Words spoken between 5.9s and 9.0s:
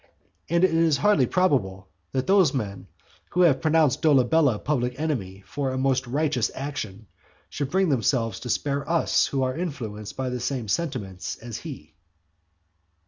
righteous action, should bring themselves to spare